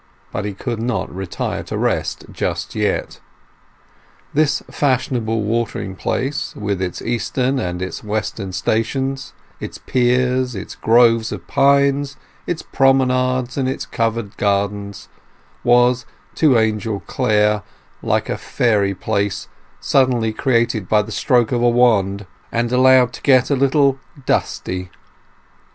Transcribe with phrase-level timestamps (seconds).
[0.31, 3.19] But he could not retire to rest just yet.
[4.33, 11.31] This fashionable watering place, with its eastern and its western stations, its piers, its groves
[11.31, 12.17] of pines,
[12.47, 15.07] its promenades, and its covered gardens,
[15.63, 17.61] was, to Angel Clare,
[18.01, 19.49] like a fairy place
[19.79, 24.89] suddenly created by the stroke of a wand, and allowed to get a little dusty.